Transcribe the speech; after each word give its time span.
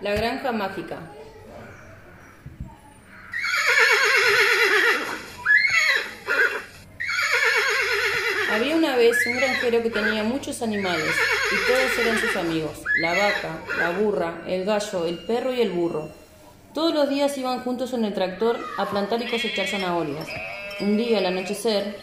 La 0.00 0.14
granja 0.14 0.50
mágica. 0.50 0.98
Había 8.50 8.76
una 8.76 8.96
vez 8.96 9.16
un 9.26 9.36
granjero 9.36 9.82
que 9.82 9.90
tenía 9.90 10.24
muchos 10.24 10.62
animales 10.62 11.14
y 11.52 11.70
todos 11.70 11.98
eran 11.98 12.18
sus 12.18 12.34
amigos, 12.36 12.82
la 12.98 13.10
vaca, 13.10 13.58
la 13.78 13.90
burra, 13.90 14.42
el 14.46 14.64
gallo, 14.64 15.04
el 15.04 15.18
perro 15.18 15.52
y 15.52 15.60
el 15.60 15.70
burro. 15.70 16.08
Todos 16.72 16.94
los 16.94 17.08
días 17.10 17.36
iban 17.36 17.60
juntos 17.60 17.92
en 17.92 18.06
el 18.06 18.14
tractor 18.14 18.58
a 18.78 18.88
plantar 18.88 19.20
y 19.20 19.30
cosechar 19.30 19.66
zanahorias. 19.66 20.28
Un 20.80 20.96
día 20.96 21.18
al 21.18 21.26
anochecer, 21.26 21.96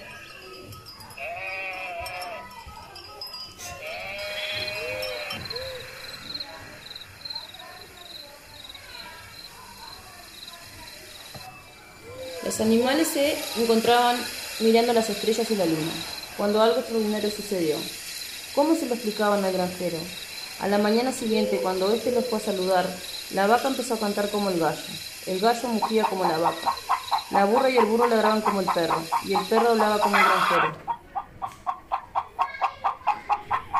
Los 12.47 12.61
animales 12.61 13.09
se 13.09 13.37
encontraban 13.61 14.15
mirando 14.61 14.93
las 14.93 15.09
estrellas 15.09 15.51
y 15.51 15.57
la 15.57 15.65
luna, 15.65 15.91
cuando 16.37 16.61
algo 16.61 16.77
extraordinario 16.77 17.29
sucedió. 17.29 17.75
¿Cómo 18.55 18.73
se 18.73 18.85
lo 18.85 18.93
explicaban 18.93 19.43
al 19.43 19.51
granjero? 19.51 19.97
A 20.61 20.69
la 20.69 20.77
mañana 20.77 21.11
siguiente, 21.11 21.59
cuando 21.61 21.91
éste 21.91 22.13
los 22.13 22.25
fue 22.25 22.39
a 22.39 22.41
saludar, 22.41 22.85
la 23.33 23.47
vaca 23.47 23.67
empezó 23.67 23.95
a 23.95 23.99
cantar 23.99 24.29
como 24.29 24.49
el 24.49 24.61
gallo, 24.61 24.79
el 25.25 25.41
gallo 25.41 25.67
mugía 25.67 26.05
como 26.05 26.23
la 26.23 26.37
vaca, 26.37 26.73
la 27.31 27.43
burra 27.43 27.69
y 27.69 27.75
el 27.75 27.85
burro 27.85 28.07
ladraban 28.07 28.39
como 28.39 28.61
el 28.61 28.67
perro, 28.67 29.03
y 29.25 29.33
el 29.33 29.43
perro 29.47 29.71
hablaba 29.71 29.99
como 29.99 30.15
el 30.15 30.23
granjero. 30.23 30.77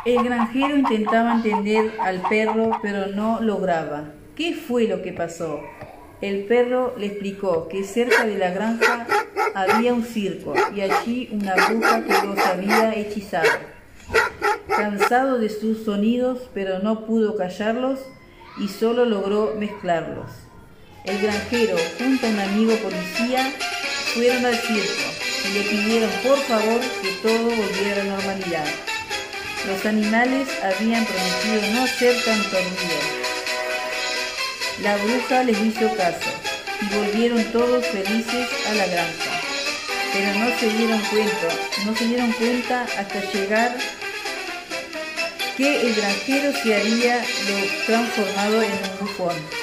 El 0.03 0.23
granjero 0.25 0.75
intentaba 0.75 1.36
entender 1.36 1.97
al 2.02 2.20
perro, 2.23 2.80
pero 2.81 3.08
no 3.08 3.39
lograba. 3.39 4.11
¿Qué 4.36 4.53
fue 4.53 4.89
lo 4.89 5.02
que 5.02 5.13
pasó? 5.13 5.61
El 6.19 6.45
perro 6.45 6.95
le 6.97 7.05
explicó 7.05 7.67
que 7.67 7.83
cerca 7.83 8.25
de 8.25 8.39
la 8.39 8.49
granja 8.49 9.05
había 9.53 9.93
un 9.93 10.03
circo 10.03 10.55
y 10.75 10.81
allí 10.81 11.29
una 11.31 11.53
bruja 11.53 12.03
que 12.03 12.27
los 12.27 12.39
había 12.39 12.91
hechizado. 12.95 13.51
Cansado 14.67 15.38
de 15.38 15.49
sus 15.49 15.85
sonidos, 15.85 16.49
pero 16.55 16.79
no 16.79 17.05
pudo 17.05 17.38
callarlos 17.38 17.99
y 18.59 18.67
solo 18.67 19.05
logró 19.05 19.53
mezclarlos. 19.59 20.31
El 21.03 21.21
granjero, 21.21 21.77
junto 21.99 22.25
a 22.25 22.29
un 22.31 22.39
amigo 22.39 22.75
policía, 22.77 23.53
fueron 24.15 24.43
al 24.43 24.55
circo 24.55 25.09
y 25.45 25.53
le 25.53 25.69
pidieron 25.69 26.09
por 26.23 26.38
favor 26.39 26.81
que 26.81 27.11
todo 27.21 27.43
volviera 27.43 28.01
a 28.01 28.05
la 28.05 28.15
normalidad. 28.15 28.65
Los 29.67 29.85
animales 29.85 30.49
habían 30.63 31.05
prometido 31.05 31.79
no 31.79 31.85
ser 31.85 32.15
tan 32.25 32.41
torcidos 32.41 33.27
la 34.81 34.95
bruja 34.97 35.44
les 35.44 35.59
hizo 35.59 35.95
caso 35.95 36.30
y 36.81 36.95
volvieron 36.95 37.44
todos 37.45 37.86
felices 37.88 38.47
a 38.70 38.73
la 38.75 38.86
granja. 38.88 39.31
Pero 40.14 40.39
no 40.39 40.59
se 40.59 40.69
dieron 40.69 41.00
cuenta, 41.09 41.47
no 41.86 41.95
se 41.95 42.06
dieron 42.06 42.31
cuenta 42.34 42.84
hasta 42.97 43.31
llegar 43.31 43.75
que 45.56 45.81
el 45.81 45.95
granjero 45.95 46.53
se 46.61 46.75
había 46.75 47.25
transformado 47.86 48.61
en 48.61 48.72
un 48.72 49.00
bufón. 49.00 49.56